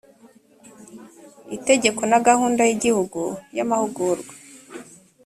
ltegeko 1.53 2.01
na 2.11 2.19
gahunda 2.27 2.61
y 2.69 2.73
igihugu 2.75 3.21
y 3.57 3.61
amahugurwa 3.65 4.33